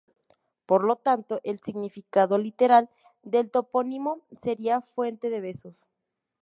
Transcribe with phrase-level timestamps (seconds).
[0.65, 2.89] Por lo tanto, el significado literal
[3.21, 5.85] del topónimo sería "Fuente de Besos".